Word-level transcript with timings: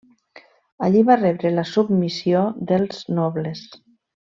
Allí 0.87 1.03
va 1.09 1.17
rebre 1.19 1.51
la 1.59 1.67
submissió 1.73 2.41
dels 2.73 3.05
nobles. 3.21 3.63